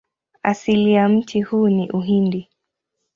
Asili 0.43 0.93
ya 0.93 1.09
mti 1.09 1.41
huu 1.41 1.69
ni 1.69 1.89
Uhindi. 1.89 2.49